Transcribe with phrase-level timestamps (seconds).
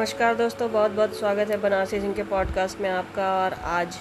[0.00, 3.98] नमस्कार दोस्तों बहुत बहुत स्वागत है बनारसी सिंह के पॉडकास्ट में आपका और आज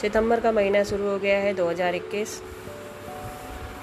[0.00, 2.28] सितंबर का महीना शुरू हो गया है 2021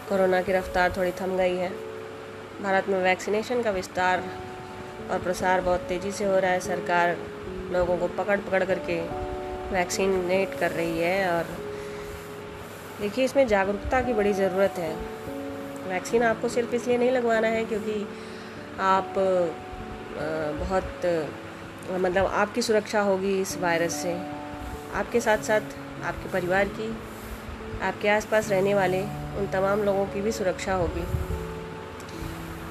[0.09, 1.69] कोरोना की रफ्तार थोड़ी थम गई है।
[2.63, 4.23] भारत में वैक्सीनेशन का विस्तार
[5.11, 7.17] और प्रसार बहुत तेज़ी से हो रहा है। सरकार
[7.71, 8.99] लोगों को पकड़ पकड़ करके
[9.73, 11.43] वैक्सीनेट कर रही है और
[13.01, 14.95] देखिए, इसमें जागरूकता की बड़ी ज़रूरत है।
[15.89, 18.07] वैक्सीन आपको सिर्फ़ इसलिए नहीं लगवाना है क्योंकि
[18.79, 19.13] आप
[20.15, 21.05] बहुत
[21.93, 24.13] मतलब आपकी सुरक्षा होगी इस वायरस से।
[24.95, 26.89] आपके साथ साथ आपके परिवार की,
[27.81, 29.01] आपके आसपास रहने वाले,
[29.37, 31.05] उन तमाम लोगों की भी सुरक्षा होगी।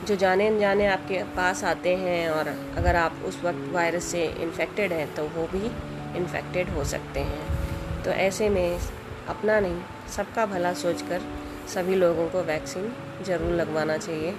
[0.07, 4.93] जो जाने अनजाने आपके पास आते हैं और अगर आप उस वक्त वायरस से इन्फेक्टेड
[4.93, 5.67] हैं तो वो भी
[6.19, 8.79] इन्फेक्टेड हो सकते हैं। तो ऐसे में
[9.29, 9.81] अपना नहीं,
[10.17, 11.21] सबका भला सोचकर
[11.75, 12.93] सभी लोगों को वैक्सीन
[13.25, 14.35] ज़रूर लगवाना चाहिए।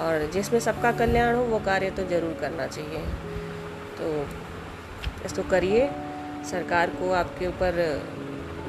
[0.00, 2.98] और जिसमें सबका कल्याण हो, वो कार्य तो ज़रूर करना चाहिए।
[3.98, 4.26] तो
[5.24, 5.88] इसको करिए।
[6.50, 7.72] सरकार को आपके ऊपर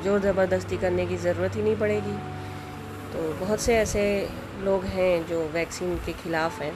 [0.03, 2.17] ज़ोर ज़बरदस्ती करने की ज़रूरत ही नहीं पड़ेगी।
[3.13, 4.29] तो बहुत से ऐसे
[4.61, 6.73] लोग हैं जो वैक्सीन के ख़िलाफ़ हैं।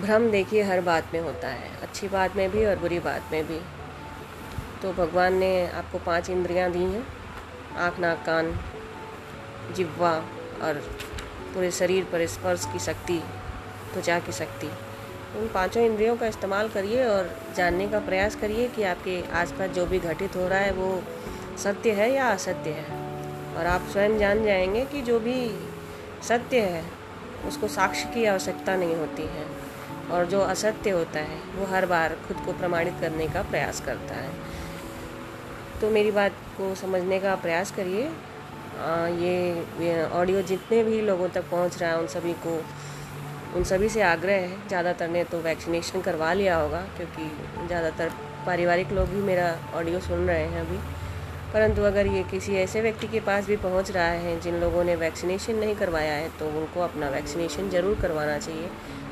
[0.00, 3.46] भ्रम देखिए हर बात में होता है। अच्छी बात में भी और बुरी बात में
[3.46, 3.60] भी।
[4.82, 7.04] तो भगवान ने आपको पाँच इंद्रियाँ दी हैं।
[7.78, 8.54] आँख, नाक, कान
[9.76, 10.12] जिब्वा
[10.62, 10.82] और
[11.54, 13.22] पूरे शरीर पर स्पर्श की शक्ति,
[13.92, 14.66] त्वचा की शक्ति।
[15.38, 19.86] उन पाँचों इंद्रियों का इस्तेमाल करिए और जानने का प्रयास करिए कि आपके आसपास जो
[19.86, 21.02] भी घटित हो रहा है वो
[21.58, 23.02] सत्य है या असत्य है।
[23.56, 25.68] और आप स्वयं जान जाएँगे कि जो भी
[26.28, 26.84] सत्य है,
[27.48, 29.46] उसको साक्ष्य की आवश्यकता नहीं होती है।
[30.10, 34.14] और जो असत्य होता है, वो हर बार खुद को प्रमाणित करने का प्रयास करता
[34.14, 34.30] है।
[35.80, 38.12] तो मेरी बात को समझने का प्रयास करिए।
[38.72, 42.60] ये ऑडियो जितने भी लोगों तक पहुँच रहा है, उन सभी को,
[43.56, 48.10] उन सभी से आग्रह है। ज़्यादातर ने तो वैक्सीनेशन करवा लिया होगा, क्योंकि ज़्यादातर
[48.46, 50.78] पारिवारिक लोग भी मेरा ऑडियो सुन रहे हैं अभी।
[51.52, 54.94] परंतु अगर ये किसी ऐसे व्यक्ति के पास भी पहुँच रहा है, जिन लोगों ने
[54.96, 58.68] वैक्सीनेशन नहीं करवाया है तो उनको अपना वैक्सीनेशन ज़रूर करवाना चाहिए।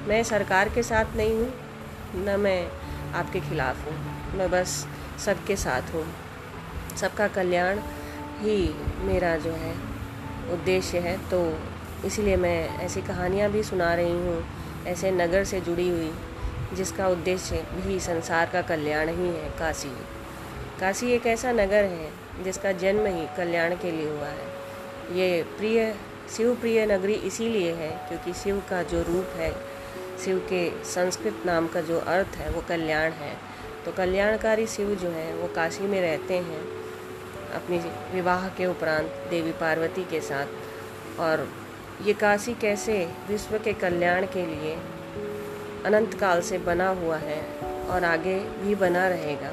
[0.09, 1.53] मैं सरकार के साथ नहीं हूँ,
[2.17, 2.67] न मैं
[3.15, 3.97] आपके ख़िलाफ़ हूँ,
[4.39, 4.87] मैं बस
[5.25, 6.05] सबके साथ हूँ।
[6.97, 7.79] सबका कल्याण
[8.41, 8.75] ही
[9.05, 9.75] मेरा जो है
[10.53, 11.59] उद्देश्य है। तो
[12.07, 14.45] इसलिए मैं ऐसी कहानियाँ भी सुना रही हूँ,
[14.87, 16.13] ऐसे नगर से जुड़ी हुई,
[16.75, 19.93] जिसका उद्देश्य भी संसार का कल्याण ही है, काशी।
[20.81, 22.11] काशी एक ऐसा नगर है,
[22.45, 24.49] जिसका जन्म ही कल्याण के लिए हुआ है।
[25.19, 25.95] ये प्रिय
[26.37, 29.53] शिव प्रिय नगरी इसीलिए है, क्योंकि शिव का जो रूप है,
[30.25, 33.37] शिव के संस्कृत नाम का जो अर्थ है, वो कल्याण है।
[33.85, 36.61] तो कल्याणकारी शिव जो है, वो काशी में रहते हैं।
[37.55, 37.79] अपनी
[38.15, 40.47] विवाह के उपरांत देवी पार्वती के साथ।
[41.21, 41.53] और
[42.03, 44.75] ये काशी कैसे विश्व के कल्याण के लिए
[45.85, 47.43] अनंत काल से बना हुआ है
[47.87, 49.53] और आगे भी बना रहेगा।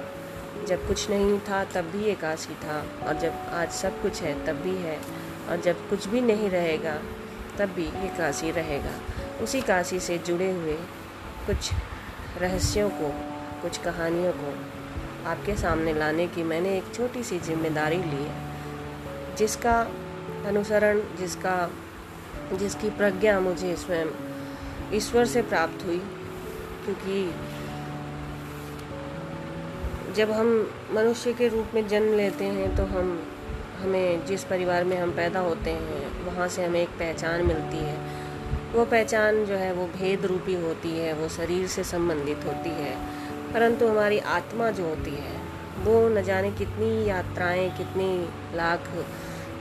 [0.65, 4.45] जब कुछ नहीं था, तब भी ये काशी था। और जब आज सब कुछ है,
[4.45, 4.99] तब भी है।
[5.49, 6.99] और जब कुछ भी नहीं रहेगा,
[7.59, 8.91] तब भी ये काशी रहेगा।
[9.43, 10.73] उसी काशी से जुड़े हुए
[11.47, 11.71] कुछ
[12.37, 13.11] रहस्यों को,
[13.61, 14.76] कुछ कहानियों को
[15.27, 19.79] आपके सामने लाने की मैंने एक छोटी सी ज़िम्मेदारी ली है, जिसका
[20.47, 21.71] अनुसरण, जिसका,
[22.53, 24.07] जिसकी प्रज्ञा मुझे स्वयं
[24.93, 25.97] ईश्वर से प्राप्त हुई।
[26.85, 27.33] क्योंकि
[30.15, 33.27] जब हम मनुष्य के रूप में जन्म लेते हैं तो हम,
[33.81, 37.97] हमें जिस परिवार में हम पैदा होते हैं, वहाँ से हमें एक पहचान मिलती है।
[38.73, 43.16] वो पहचान जो है, वो भेद रूपी होती है, वो शरीर से संबंधित होती है।
[43.53, 45.35] परंतु हमारी आत्मा जो होती है,
[45.77, 48.89] वो न जाने कितनी यात्राएँ, कितनी लाख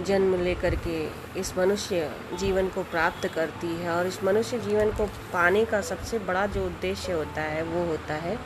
[0.06, 0.96] जन्म लेकर के
[1.40, 2.10] इस मनुष्य
[2.40, 6.66] जीवन को प्राप्त करती है और इस मनुष्य जीवन को पाने का सबसे बड़ा जो
[6.66, 8.38] उद्देश्य होता है, वो होता है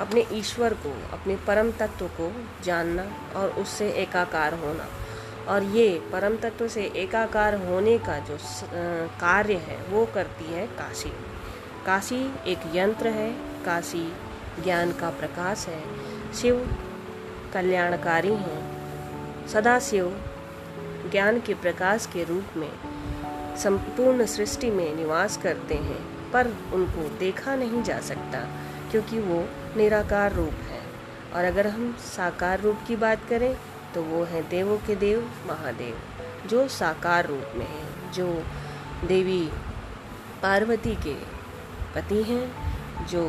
[0.00, 2.32] अपने ईश्वर को, अपने परम तत्व को
[2.64, 3.04] जानना
[3.36, 4.88] और उससे एकाकार होना।
[5.48, 8.38] और ये परम तत्व से एकाकार होने का जो
[9.20, 11.12] कार्य है, वो करती है काशी।
[11.86, 13.30] काशी एक यंत्र है,
[13.64, 14.12] काशी
[14.62, 15.82] ज्ञान का प्रकाश है।
[16.34, 16.56] शिव
[17.54, 20.06] कल्याणकारी हैं। सदा शिव
[21.10, 22.70] ज्ञान के प्रकाश के रूप में
[23.56, 28.40] संपूर्ण सृष्टि में निवास करते हैं, पर उनको देखा नहीं जा सकता,
[28.90, 29.44] क्योंकि वो
[29.76, 30.82] निराकार रूप है।
[31.34, 33.56] और अगर हम साकार रूप की बात करें
[33.94, 35.98] तो वो हैं देवों के देव, महादेव,
[36.48, 38.26] जो साकार रूप में हैं, जो
[39.06, 39.42] देवी
[40.42, 41.14] पार्वती के
[41.94, 43.22] पति हैं, जो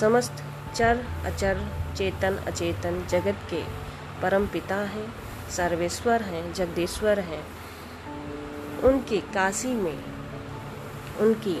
[0.00, 0.42] समस्त
[0.74, 1.58] चर अचर
[1.96, 3.62] चेतन अचेतन जगत के
[4.22, 5.06] परम पिता हैं,
[5.50, 7.42] सर्वेश्वर हैं, जगदीश्वर हैं।
[8.82, 10.04] उनके काशी में
[11.20, 11.56] उनकी,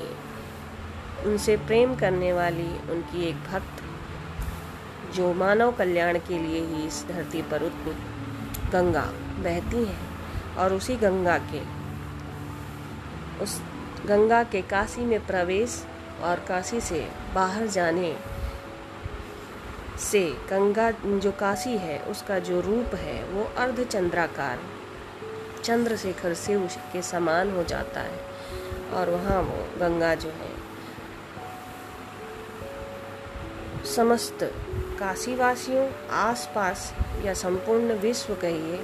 [1.26, 3.82] उनसे प्रेम करने वाली उनकी एक भक्त
[5.16, 7.92] जो मानव कल्याण के लिए ही इस धरती पर उतनी
[8.72, 9.04] गंगा
[9.38, 9.98] बहती है
[10.58, 11.60] और उसी गंगा के,
[13.44, 13.60] उस
[14.06, 15.84] गंगा के काशी में प्रवेश
[16.20, 18.16] और काशी से बाहर जाने
[19.98, 24.58] से गंगा जो काशी है, उसका जो रूप है, वो अर्धचंद्राकार,
[25.64, 28.20] चंद्रशेखर से उसके समान हो जाता है।
[28.92, 30.50] और वहाँ वो गंगा जो है,
[33.84, 34.38] समस्त
[34.98, 36.94] काशीवासियों, आसपास
[37.24, 38.76] या संपूर्ण विश्व कहिए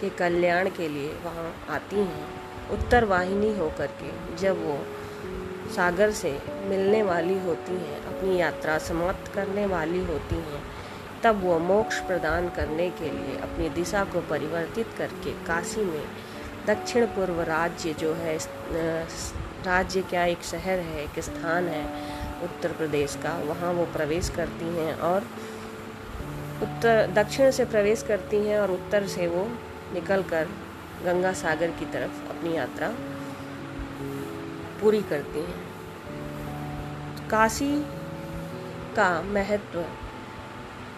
[0.00, 2.26] के कल्याण के लिए वहाँ आती हैं।
[2.70, 4.86] उत्तर वाहिनी होकर के जब वो
[5.72, 10.62] सागर से मिलने वाली होती हैं, अपनी यात्रा समाप्त करने वाली होती हैं,
[11.24, 16.04] तब वो मोक्ष प्रदान करने के लिए अपनी दिशा को परिवर्तित करके काशी में
[16.66, 18.36] दक्षिण पूर्व राज्य जो है
[19.66, 21.84] राज्य क्या एक शहर है, एक स्थान है,
[22.44, 25.26] उत्तर प्रदेश का, वहाँ वो प्रवेश करती हैं और
[26.62, 29.44] उत्तर, दक्षिण से प्रवेश करती हैं और उत्तर से वो
[29.94, 30.48] निकलकर
[31.04, 32.88] गंगा सागर की तरफ़ अपनी यात्रा
[34.82, 37.72] पूरी करती हैं। काशी
[38.96, 39.80] का महत्व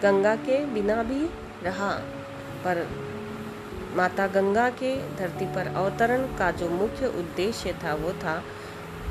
[0.01, 1.25] गंगा के बिना भी
[1.63, 1.91] रहा,
[2.63, 2.87] पर
[3.95, 8.41] माता गंगा के धरती पर अवतरण का जो मुख्य उद्देश्य था, वो था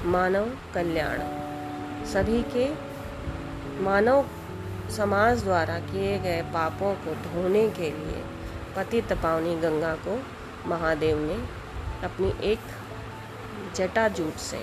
[0.07, 1.19] मानव कल्याण।
[2.05, 2.67] सभी के
[3.83, 4.27] मानव
[4.91, 8.23] समाज द्वारा किए गए पापों को धोने के लिए
[8.77, 10.21] पतित पावनी गंगा को
[10.67, 11.39] महादेव ने
[12.05, 12.59] अपनी एक
[13.77, 14.59] जटा जूट से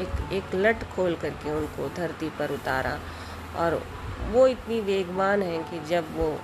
[0.00, 2.98] एक एक लट खोल करके उनको धरती पर उतारा।
[3.56, 3.82] और
[4.30, 6.38] वो इतनी वेगवान है कि जब वो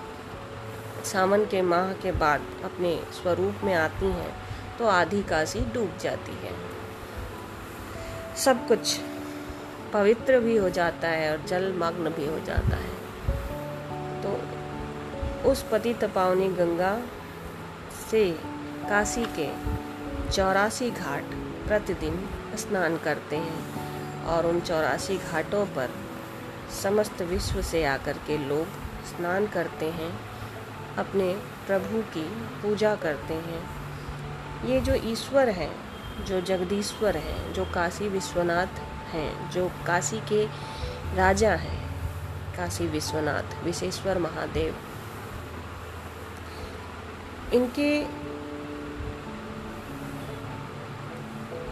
[1.04, 4.32] सावन के माह के बाद अपने स्वरूप में आती हैं
[4.78, 6.52] तो आधी काशी डूब जाती है।
[8.36, 8.96] सब कुछ
[9.92, 12.92] पवित्र भी हो जाता है और जलमग्न भी हो जाता है।
[14.22, 16.98] तो उस पति तपावनी गंगा
[18.10, 18.30] से
[18.88, 19.48] काशी के
[20.30, 21.34] चौरासी घाट
[21.66, 22.28] प्रतिदिन
[22.58, 25.90] स्नान करते हैं और उन चौरासी घाटों पर
[26.82, 28.66] समस्त विश्व से आकर के लोग
[29.06, 30.12] स्नान करते हैं,
[30.96, 31.32] अपने
[31.66, 32.24] प्रभु की
[32.62, 33.62] पूजा करते हैं।
[34.66, 35.72] ये जो ईश्वर हैं,
[36.24, 38.78] जो जगदीश्वर हैं, जो काशी विश्वनाथ
[39.12, 40.44] हैं, जो काशी के
[41.16, 41.80] राजा हैं,
[42.56, 44.74] काशी विश्वनाथ, विशेश्वर महादेव,
[47.52, 47.90] इनके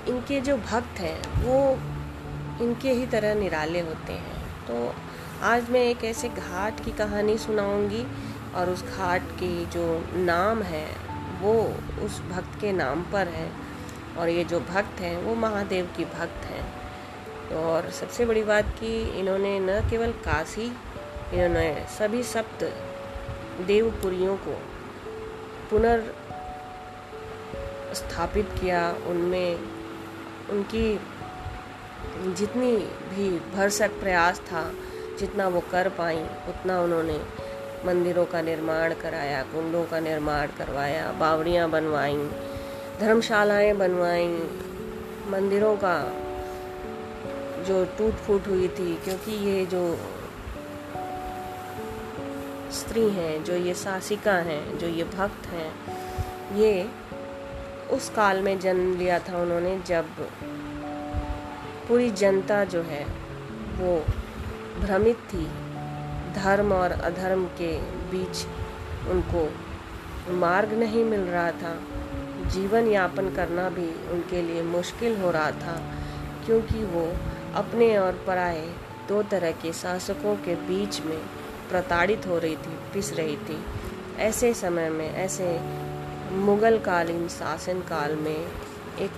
[0.08, 1.78] इनके जो भक्त हैं, वो
[2.64, 4.94] इनके ही तरह निराले होते हैं। तो
[5.42, 8.06] आज मैं एक ऐसे घाट की कहानी सुनाऊँगी
[8.54, 10.86] और उस घाट की जो नाम है,
[11.40, 13.50] वो उस भक्त के नाम पर है
[14.18, 16.82] और ये जो भक्त हैं, वो महादेव की भक्त हैं।
[17.54, 20.66] और सबसे बड़ी बात कि इन्होंने न केवल काशी,
[21.32, 22.64] इन्होंने सभी सप्त
[23.66, 24.62] देवपुरियों को
[25.70, 26.02] पुनर्
[27.94, 29.81] स्थापित किया, उनमें
[30.50, 31.00] उनकी
[32.34, 34.72] जितनी भी भरसक प्रयास था,
[35.18, 37.20] जितना वो कर पाई, उतना उन्होंने
[37.84, 42.30] मंदिरों का निर्माण कराया, कुंडों का निर्माण करवाया, बावड़ियाँ बनवाई,
[43.00, 44.28] धर्मशालाएँ बनवाई।
[45.28, 46.12] मंदिरों का
[47.64, 49.98] जो टूट फूट हुई थी, क्योंकि ये जो
[52.72, 55.72] स्त्री हैं, जो ये सासिका हैं, जो ये भक्त हैं,
[56.56, 56.90] ये
[57.90, 60.04] उस काल में जन्म लिया था उन्होंने जब
[61.88, 63.04] पूरी जनता जो है,
[63.76, 63.98] वो
[64.80, 65.46] भ्रमित थी।
[66.34, 67.72] धर्म और अधर्म के
[68.10, 68.46] बीच
[69.10, 69.48] उनको
[70.36, 71.74] मार्ग नहीं मिल रहा था।
[72.48, 75.76] जीवन यापन करना भी उनके लिए मुश्किल हो रहा था,
[76.46, 77.04] क्योंकि वो
[77.54, 78.66] अपने और पराए
[79.08, 81.18] दो तरह के शासकों के बीच में
[81.70, 83.58] प्रताड़ित हो रही थी, पिस रही थी।
[84.18, 85.58] ऐसे समय में, ऐसे
[86.36, 89.10] मुगल कालीन शासन काल में एक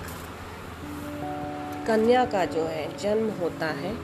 [1.86, 3.94] कन्या का जो है जन्म होता है।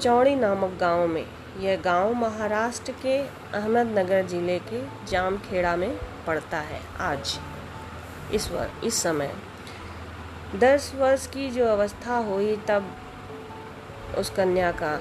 [0.00, 1.26] चौड़ी नामक गाँव में,
[1.60, 3.16] यह गाँव महाराष्ट्र के
[3.54, 5.96] अहमदनगर ज़िले के जामखेड़ा में
[6.26, 7.38] पड़ता है आज।
[8.34, 9.32] इस वर इस समय
[10.56, 12.94] दस वर्ष की जो अवस्था हुई, तब
[14.18, 14.94] उस कन्या का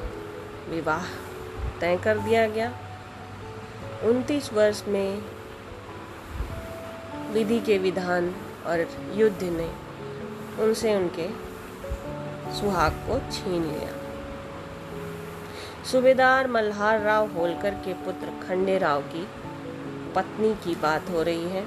[0.69, 1.05] विवाह
[1.81, 2.73] तय कर दिया गया।
[4.03, 5.34] उनतीस वर्ष में
[7.35, 8.33] विधि के विधान
[8.65, 9.69] और युद्ध ने
[10.63, 11.27] उनसे उनके
[12.55, 13.89] सुहाग को छीन लिया।
[15.91, 19.27] सूबेदार मल्हार राव होलकर के पुत्र खंडे राव की
[20.15, 21.65] पत्नी की बात हो रही है।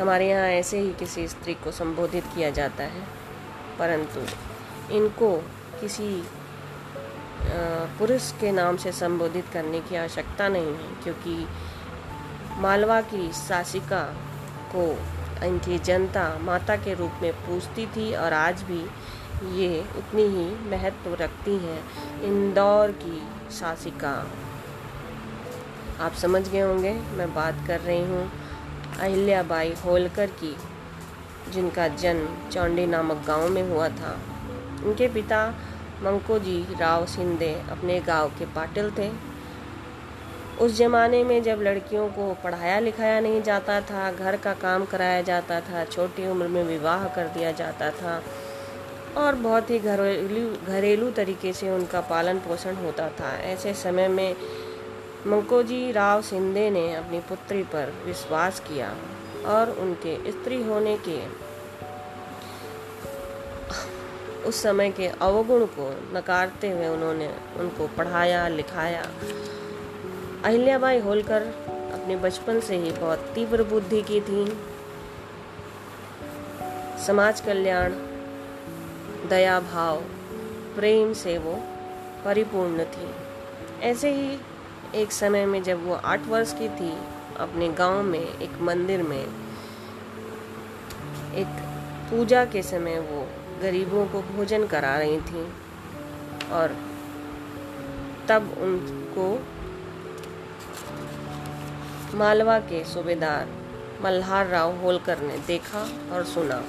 [0.00, 3.02] हमारे यहाँ ऐसे ही किसी स्त्री को संबोधित किया जाता है,
[3.78, 4.20] परंतु
[4.94, 5.36] इनको
[5.80, 6.08] किसी
[7.98, 11.46] पुरुष के नाम से संबोधित करने की आवश्यकता नहीं है, क्योंकि
[12.58, 14.02] मालवा की शासिका
[14.74, 14.84] को
[15.46, 18.80] इनकी जनता माता के रूप में पूछती थी और आज भी
[19.60, 21.78] ये उतनी ही महत्व रखती हैं
[22.22, 24.14] इंदौर की शासिका
[26.00, 28.30] आप समझ गए होंगे, मैं बात कर रही हूँ
[29.00, 30.56] अहिल्याबाई होलकर की,
[31.52, 34.12] जिनका जन्म चौंडी नामक गाँव में हुआ था।
[34.84, 35.46] उनके पिता
[36.02, 39.08] मंकोजी राव सिंधे अपने गाँव के पाटिल थे।
[40.60, 45.22] उस ज़माने में जब लड़कियों को पढ़ाया लिखाया नहीं जाता था, घर का काम कराया
[45.22, 48.22] जाता था, छोटी उम्र में विवाह कर दिया जाता था
[49.16, 54.36] और बहुत ही घरेलू घरेलू तरीके से उनका पालन पोषण होता था। ऐसे समय में
[55.26, 58.94] मंकोजी राव सिंधे ने अपनी पुत्री पर विश्वास किया
[59.46, 61.18] और उनके स्त्री होने के
[64.48, 69.02] उस समय के अवगुण को नकारते हुए उन्होंने उनको पढ़ाया, लिखाया।
[70.44, 71.42] अहिल्याबाई होलकर
[71.94, 74.44] अपने बचपन से ही बहुत तीव्र बुद्धि की थी।
[77.06, 77.92] समाज कल्याण,
[79.28, 80.02] दया भाव,
[80.74, 81.54] प्रेम से वो
[82.24, 83.08] परिपूर्ण थी।
[83.82, 84.38] ऐसे ही
[84.94, 86.92] एक समय में जब वो आठ वर्ष की थी,
[87.38, 89.24] अपने गाँव में एक मंदिर में
[91.34, 91.46] एक
[92.10, 93.26] पूजा के समय वो
[93.62, 95.48] गरीबों को भोजन करा रही थी
[96.52, 96.76] और
[98.28, 99.46] तब उनको
[102.14, 103.48] मालवा के सूबेदार
[104.02, 105.80] मल्हार राव होलकर ने देखा
[106.12, 106.64] और सुना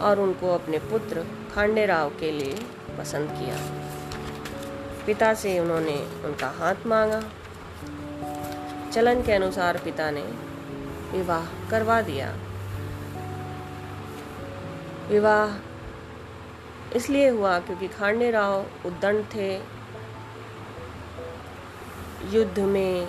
[0.00, 2.60] और उनको अपने पुत्र खांडे राव के लिए
[2.98, 3.56] पसंद किया।
[5.06, 7.22] पिता से उन्होंने उनका हाथ मांगा।
[8.92, 10.22] चलन के अनुसार पिता ने
[11.12, 12.36] विवाह करवा दिया।
[15.08, 15.58] विवाह
[16.96, 19.54] इसलिए हुआ क्योंकि खांडे राव उद्दंड थे।
[22.30, 23.08] युद्ध में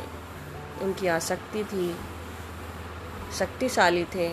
[0.82, 1.96] उनकी आसक्ति थी,
[3.40, 4.30] शक्तिशाली थे,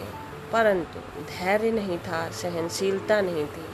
[0.52, 3.66] परंतु धैर्य नहीं था, सहनशीलता नहीं थी।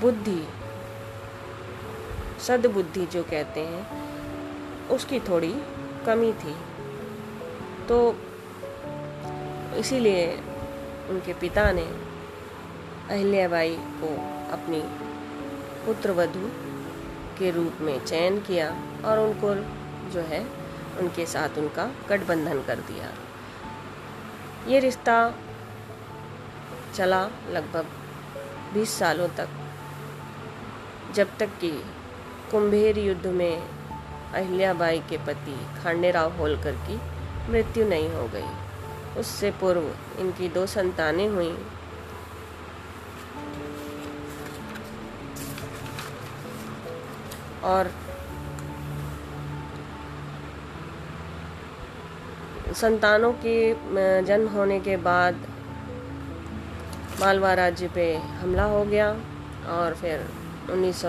[0.00, 0.48] बुद्धि,
[2.40, 4.00] सद्बुद्धि जो कहते हैं,
[4.88, 5.54] उसकी थोड़ी
[6.06, 6.56] कमी थी।
[7.88, 8.16] तो
[9.76, 10.36] इसीलिए
[11.08, 11.84] उनके पिता ने
[13.10, 14.14] अहिल्याबाई को
[14.52, 14.80] अपनी
[15.86, 16.48] पुत्रवधु
[17.38, 18.68] के रूप में चयन किया
[19.04, 19.79] और उनको
[20.10, 20.46] जो है,
[20.98, 23.10] उनके साथ उनका गठबंधन कर दिया।
[24.66, 25.34] ये रिश्ता
[26.94, 27.86] चला लगभग
[28.74, 29.48] 20 सालों तक,
[31.14, 31.84] जब तक कि
[32.50, 33.68] कुंभेर युद्ध में
[34.32, 37.00] अहिल्याबाई के पति खांडेराव होलकर की
[37.52, 38.48] मृत्यु नहीं हो गई।
[39.20, 41.66] उससे पूर्व इनकी दो संतानें हुई।
[47.64, 47.90] और
[52.74, 53.74] संतानों के
[54.22, 55.36] जन्म होने के बाद
[57.20, 59.10] मालवा राज्य पे हमला हो गया
[59.68, 60.26] और फिर
[60.70, 61.02] उन्नीस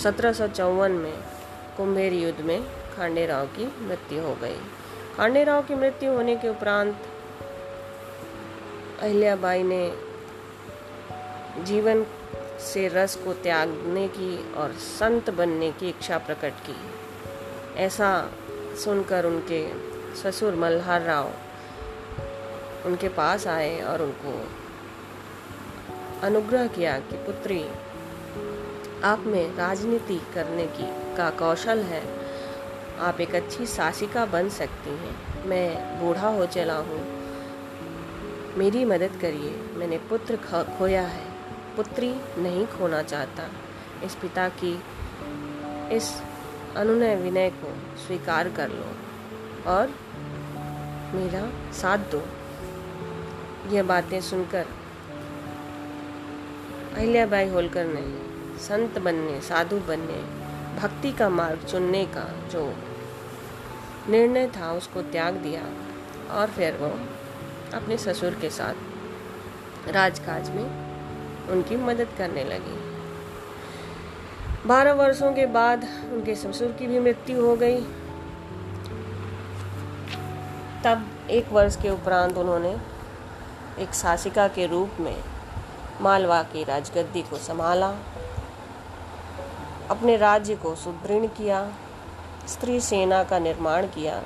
[0.00, 1.14] सौ में
[1.76, 2.62] कुंभेर युद्ध में
[2.96, 4.56] खांडे राव की मृत्यु हो गई।
[5.16, 6.96] खांडे राव की मृत्यु होने के उपरांत
[9.00, 9.82] अहिल्याबाई ने
[11.64, 12.06] जीवन
[12.60, 16.76] से रस को त्यागने की और संत बनने की इच्छा प्रकट की।
[17.76, 18.30] ऐसा
[18.84, 21.32] सुनकर उनके ससुर मल्हार राव
[22.86, 24.48] उनके पास आए और उनको
[26.22, 27.68] अनुग्रह किया कि पुत्री,
[29.04, 32.24] आप में राजनीति करने की का कौशल है।
[32.98, 37.24] आप एक अच्छी शासिका बन सकती हैं। मैं बूढ़ा हो चला हूँ।
[38.56, 40.36] मेरी मदद करिए। मैंने पुत्र
[40.78, 41.30] खोया है।
[41.76, 43.50] पुत्री नहीं खोना चाहता।
[44.04, 44.82] इस पिता की,
[45.96, 46.22] इस
[46.76, 49.03] अनुनय विनय को स्वीकार कर लो।
[49.66, 49.94] और
[51.14, 52.22] मेरा साथ दो।
[53.74, 54.66] यह बातें सुनकर
[56.94, 58.02] अहिल्याबाई होलकर ने,
[58.58, 60.22] संत बनने, साधु बनने,
[60.80, 62.74] भक्ति का मार्ग चुनने का जो
[64.08, 65.62] निर्णय था, उसको त्याग दिया
[66.34, 66.90] और फिर वो
[67.76, 68.74] अपने ससुर के साथ
[69.88, 70.64] राजकाज में
[71.48, 72.78] उनकी मदद करने लगी।
[74.66, 77.84] बारह वर्षों के बाद उनके ससुर की भी मृत्यु हो गई।
[80.84, 82.76] तब एक वर्ष के उपरांत उन्होंने
[83.78, 85.16] एक शासिका के रूप में
[86.00, 87.94] मालवा की राजगद्दी को संभाला,
[89.90, 91.72] अपने राज्य को सुदृढ़ किया,
[92.48, 94.22] स्त्री सेना का निर्माण किया।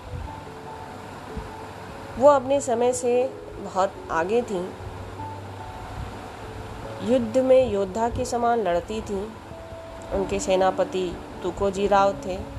[2.19, 4.73] वो अपने समय से बहुत आगे थी।
[7.03, 9.33] युद्ध में योद्धा के समान लड़ती थी।
[10.13, 12.58] उनके सेनापति तुकोजी राव थे।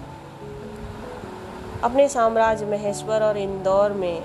[1.84, 4.22] अपने साम्राज्य महेश्वर और इंदौर में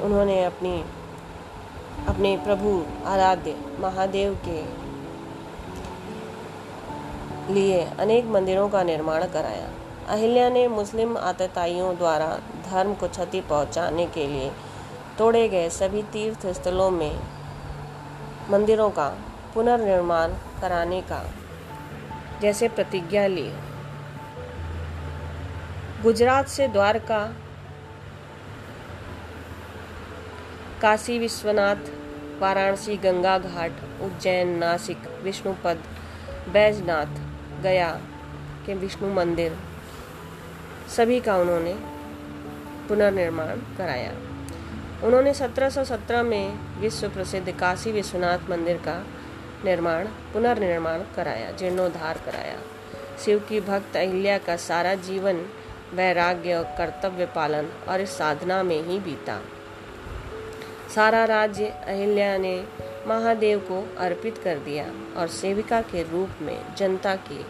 [0.00, 0.84] उन्होंने अपनी,
[2.08, 4.60] अपने प्रभु आराध्य महादेव के
[7.54, 9.68] लिए अनेक मंदिरों का निर्माण कराया।
[10.08, 12.28] अहिल्या ने मुस्लिम आतताइयों द्वारा
[12.70, 14.50] धर्म को क्षति पहुँचाने के लिए
[15.18, 17.20] तोड़े गए सभी तीर्थ स्थलों में
[18.50, 19.08] मंदिरों का
[19.54, 21.22] पुनर्निर्माण कराने का
[22.40, 23.50] जैसे प्रतिज्ञा ली।
[26.02, 27.32] गुजरात से द्वारका,
[30.82, 31.76] काशी विश्वनाथ,
[32.40, 35.76] वाराणसी गंगा घाट, उज्जैन नासिक, विष्णुपद,
[36.48, 37.06] बैजनाथ,
[37.62, 37.90] गया
[38.66, 39.56] के विष्णु मंदिर,
[40.96, 41.74] सभी का उन्होंने
[42.88, 44.12] पुनर्निर्माण कराया।
[45.06, 49.06] उन्होंने 1717 में विश्व प्रसिद्ध काशी विश्वनाथ मंदिर का
[49.64, 52.58] निर्माण, पुनर्निर्माण कराया, जीर्णोद्धार कराया।
[53.24, 55.46] शिव की भक्त अहिल्या का सारा जीवन
[55.94, 59.40] वैराग्य, कर्तव्य पालन और इस साधना में ही बीता।
[60.94, 62.64] सारा राज्य अहिल्या ने
[63.06, 67.42] महादेव को अर्पित कर दिया और सेविका के रूप में जनता के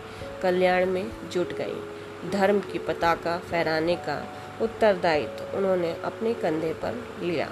[0.42, 4.26] कल्याण में जुट गई। धर्म की पताका फहराने का
[4.62, 7.50] उत्तरदायित्व उन्होंने अपने कंधे पर लिया।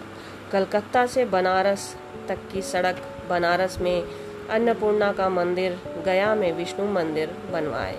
[0.52, 1.96] कलकत्ता से बनारस
[2.28, 2.96] तक की सड़क
[3.28, 4.04] बनारस में
[4.50, 7.98] अन्नपूर्णा का मंदिर, गया में विष्णु मंदिर बनवाए।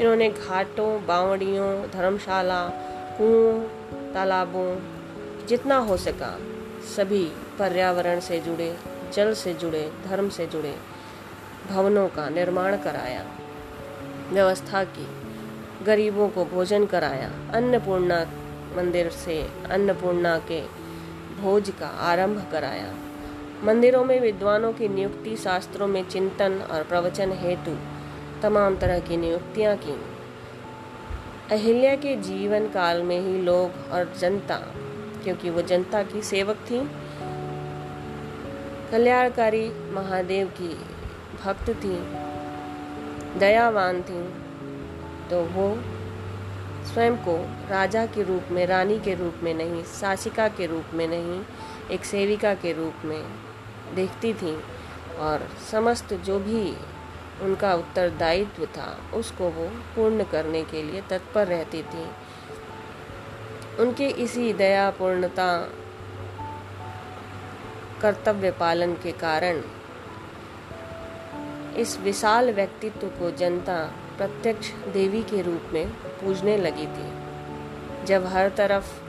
[0.00, 2.68] इन्होंने घाटों, बावड़ियों, धर्मशाला,
[3.18, 3.60] कुओं,
[4.14, 4.78] तालाबों,
[5.46, 6.38] जितना हो सका
[6.96, 7.24] सभी
[7.58, 8.76] पर्यावरण से जुड़े,
[9.12, 10.74] जल से जुड़े, धर्म से जुड़े
[11.70, 13.24] भवनों का निर्माण कराया,
[14.30, 15.06] व्यवस्था की,
[15.84, 18.26] गरीबों को भोजन कराया, अन्नपूर्णा
[18.76, 20.60] मंदिर से अन्नपूर्णा के
[21.42, 22.94] भोज का आरंभ कराया।
[23.64, 27.76] मंदिरों में विद्वानों की नियुक्ति, शास्त्रों में चिंतन और प्रवचन हेतु
[28.44, 29.92] तमाम तरह की नियुक्तियाँ की।
[31.50, 34.56] अहिल्या के जीवन काल में ही लोग और जनता,
[35.24, 36.80] क्योंकि वो जनता की सेवक थी,
[38.90, 40.68] कल्याणकारी महादेव की
[41.44, 41.96] भक्त थी,
[43.38, 44.22] दयावान थी
[45.30, 45.68] तो वो
[46.84, 47.36] स्वयं को
[47.70, 51.40] राजा के रूप में, रानी के रूप में नहीं, शासिका के रूप में नहीं,
[51.90, 53.22] एक सेविका के रूप में
[53.94, 54.56] देखती थी
[55.20, 56.62] और समस्त जो भी
[57.42, 62.10] उनका उत्तरदायित्व था, उसको वो पूर्ण करने के लिए तत्पर रहती थी।
[63.80, 65.68] उनके इसी दयापूर्णता,
[68.02, 69.62] कर्तव्य पालन के कारण
[71.76, 77.24] इस विशाल व्यक्तित्व को जनता प्रत्यक्ष देवी के रूप में पूजने लगी थी।
[78.04, 79.00] जब हर तरफ़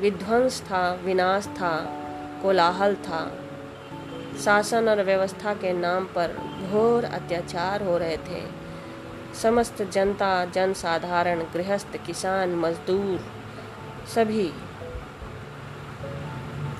[0.00, 1.96] विध्वंस था, विनाश था,
[2.42, 3.49] कोलाहल था
[4.38, 6.28] शासन और व्यवस्था के नाम पर
[6.70, 8.42] घोर अत्याचार हो रहे थे।
[9.42, 13.20] समस्त जनता, जनसाधारण, गृहस्थ, किसान, मजदूर
[14.14, 14.52] सभी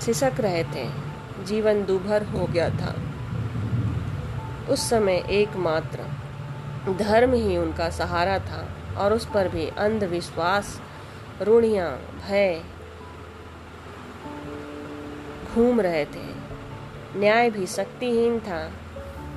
[0.00, 0.90] सिसक रहे थे।
[1.44, 2.94] जीवन दुभर हो गया था।
[4.70, 6.06] उस समय एकमात्र
[6.92, 10.80] धर्म ही उनका सहारा था और उस पर भी अंधविश्वास
[11.42, 12.62] रूढ़ियाँ भय
[15.54, 16.29] घूम रहे थे।
[17.16, 18.70] न्याय भी शक्तिहीन था।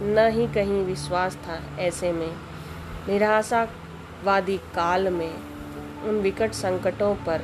[0.01, 2.35] न ही कहीं विश्वास था ऐसे में।
[3.07, 5.33] निराशावादी काल में
[6.03, 7.41] उन विकट संकटों पर,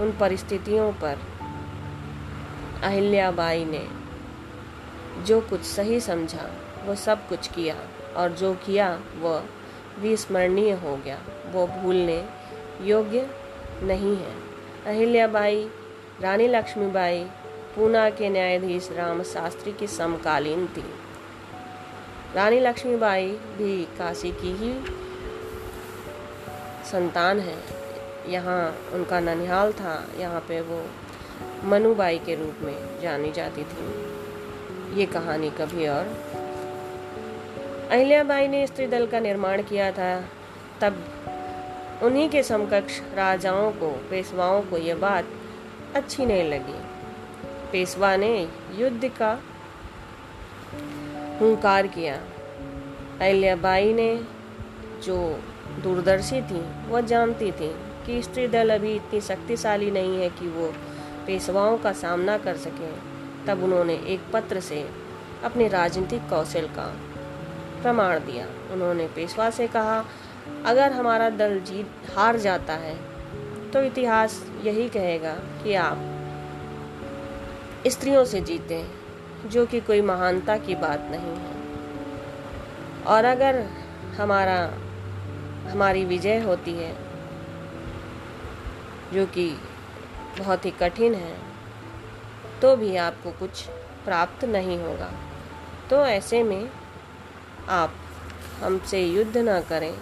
[0.00, 1.18] उन परिस्थितियों पर
[2.82, 3.88] अहिल्याबाई ने
[5.22, 6.50] जो कुछ सही समझा,
[6.84, 7.76] वो सब कुछ किया
[8.16, 9.44] और जो किया वह
[9.98, 11.18] विस्मरणीय हो गया।
[11.52, 12.28] वो भूलने
[12.80, 13.30] योग्य
[13.82, 14.34] नहीं है।
[14.86, 15.70] अहिल्याबाई,
[16.20, 17.30] रानी लक्ष्मीबाई
[17.78, 20.84] पूना के न्यायाधीश राम शास्त्री की समकालीन थी।
[22.34, 24.72] रानी लक्ष्मीबाई भी काशी की ही
[26.84, 27.58] संतान है।
[28.28, 30.86] यहाँ उनका ननिहाल था। यहाँ पे वो
[31.64, 34.04] मनुबाई के रूप में जानी जाती थी।
[35.00, 36.06] ये कहानी कभी और।
[37.90, 40.24] अहिल्याबाई ने स्त्री दल का निर्माण किया था।
[40.80, 41.04] तब
[42.02, 45.24] उन्हीं के समकक्ष राजाओं को, पेशवाओं को यह बात
[45.94, 46.87] अच्छी नहीं लगी।
[47.72, 49.32] पेशवा ने युद्ध का
[51.40, 52.14] हुंकार किया।
[53.20, 54.14] अहिल्याबाई ने
[55.04, 55.18] जो
[55.82, 57.68] दूरदर्शी थी, वह जानती थी
[58.06, 60.72] कि स्त्री दल अभी इतनी शक्तिशाली नहीं है कि वो
[61.26, 62.94] पेशवाओं का सामना कर सकें।
[63.46, 64.88] तब उन्होंने एक पत्र से
[65.44, 66.86] अपने राजनीतिक कौशल का
[67.82, 70.04] प्रमाण दिया। उन्होंने पेशवा से कहा,
[70.66, 72.96] अगर हमारा दल जीत, हार जाता है
[73.70, 75.98] तो इतिहास यही कहेगा कि आप
[77.90, 78.86] स्त्रियों से जीते,
[79.46, 81.54] जो कि कोई महानता की बात नहीं है।
[83.04, 83.60] और अगर
[84.16, 84.58] हमारा,
[85.70, 86.94] हमारी विजय होती है,
[89.12, 89.50] जो कि
[90.38, 91.36] बहुत ही कठिन है
[92.62, 93.62] तो भी आपको कुछ
[94.04, 95.10] प्राप्त नहीं होगा।
[95.90, 96.70] तो ऐसे में
[97.68, 97.94] आप
[98.62, 99.94] हमसे युद्ध न करें।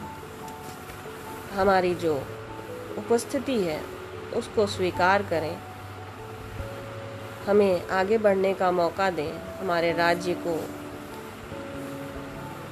[1.52, 2.14] हमारी जो
[2.98, 3.80] उपस्थिति है,
[4.36, 5.56] उसको स्वीकार करें।
[7.46, 10.56] हमें आगे बढ़ने का मौका दें, हमारे राज्य को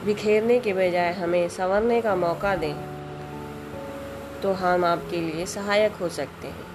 [0.05, 2.75] बिखेरने के बजाय हमें संवरने का मौका दें
[4.43, 6.73] तो हम आपके लिए सहायक हो सकते हैं।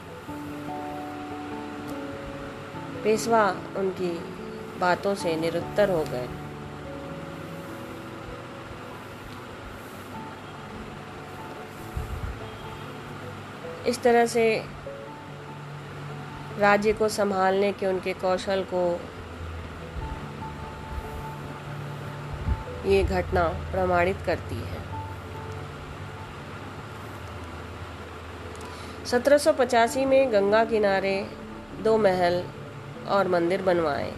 [3.04, 3.44] पेशवा
[3.78, 4.12] उनकी
[4.80, 6.28] बातों से निरुत्तर हो गए।
[13.88, 14.44] इस तरह से
[16.60, 18.82] राज्य को संभालने के उनके कौशल को
[22.86, 24.78] ये घटना प्रमाणित करती है।
[29.06, 31.16] 1785 में गंगा किनारे
[31.84, 32.44] दो महल
[33.08, 34.12] और मंदिर बनवाए।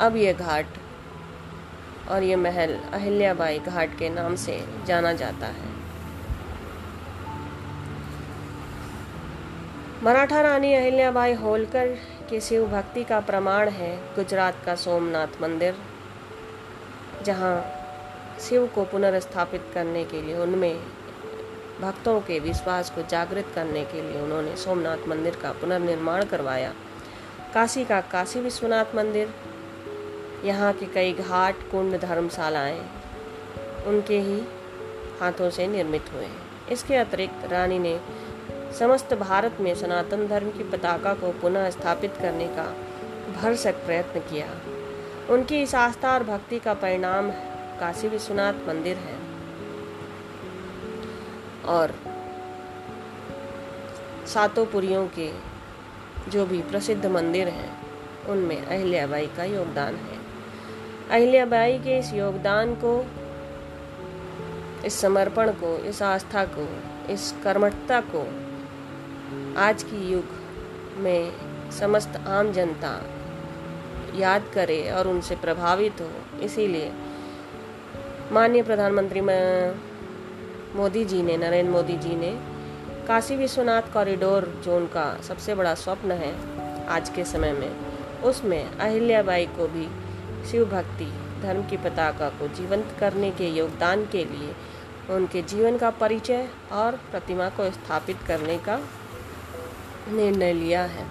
[0.00, 0.66] अब यह घाट
[2.10, 5.69] और ये महल अहिल्याबाई घाट के नाम से जाना जाता है।
[10.02, 11.88] मराठा रानी अहिल्याबाई होलकर
[12.28, 15.74] के शिव भक्ति का प्रमाण है गुजरात का सोमनाथ मंदिर,
[17.24, 17.52] जहाँ
[18.40, 20.80] शिव को पुनर्स्थापित करने के लिए उनमें
[21.80, 26.72] भक्तों के विश्वास को जागृत करने के लिए उन्होंने सोमनाथ मंदिर का पुनर्निर्माण करवाया।
[27.54, 29.34] काशी का काशी विश्वनाथ मंदिर,
[30.44, 32.80] यहाँ के कई घाट, कुंड, धर्मशालाएँ
[33.86, 34.40] उनके ही
[35.20, 37.98] हाथों से निर्मित हुए हैं। इसके अतिरिक्त रानी ने
[38.78, 42.76] समस्त भारत में सनातन धर्म की पताका को पुनः स्थापित करने का
[43.32, 44.46] भरसक प्रयत्न किया।
[45.34, 47.30] उनकी इस आस्था और भक्ति का परिणाम
[47.80, 49.20] काशी विश्वनाथ मंदिर है।
[51.64, 51.94] और
[54.26, 55.32] सातों पुरियों के
[56.28, 57.86] जो भी प्रसिद्ध मंदिर हैं,
[58.26, 60.18] उनमें अहिल्याबाई का योगदान है।
[61.10, 63.06] अहिल्याबाई के इस योगदान को,
[64.84, 66.68] इस समर्पण को, इस आस्था को,
[67.12, 68.49] इस कर्मठता को
[69.58, 70.24] आज की युग
[70.96, 72.90] में समस्त आम जनता
[74.14, 76.92] याद करे और उनसे प्रभावित हो। इसीलिए
[78.32, 82.30] माननीय प्रधानमंत्री मोदी जी ने, नरेंद्र मोदी जी ने
[83.06, 86.32] काशी विश्वनाथ कॉरिडोर जो उनका सबसे बड़ा स्वप्न है
[86.86, 87.70] आज के समय में।
[88.22, 89.88] उसमें अहिल्याबाई को भी
[90.50, 94.54] शिव भक्ति धर्म की पताका को जीवंत करने के योगदान के लिए
[95.10, 98.80] उनके जीवन का परिचय और प्रतिमा को स्थापित करने का
[100.10, 101.06] निर्णय लिया है।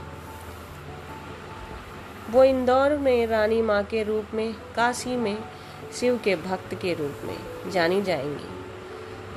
[2.32, 5.38] वो इंदौर में रानी माँ के रूप में, काशी में,
[5.94, 8.60] शिव के भक्त के रूप में जानी जाएँगी।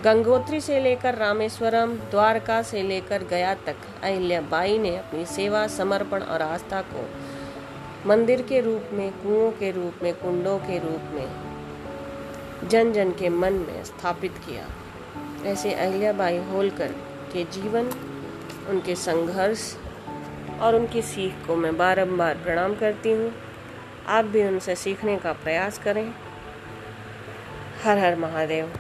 [0.05, 6.43] गंगोत्री से लेकर रामेश्वरम, द्वारका से लेकर गया तक अहिल्याबाई ने अपनी सेवा, समर्पण और
[6.43, 7.11] आस्था को
[8.07, 11.53] मंदिर के रूप में, कुओं के रूप में, कुंडों के रूप में
[12.69, 14.67] जन जन के मन में स्थापित किया।
[15.51, 16.89] ऐसे अहिल्याबाई होलकर
[17.33, 18.12] के जीवन
[18.69, 19.77] उनके संघर्ष
[20.61, 23.33] और उनकी सीख को मैं बारंबार प्रणाम करती हूँ।
[24.07, 26.15] आप भी उनसे सीखने का प्रयास करें।
[27.85, 28.73] हर हर महादेव।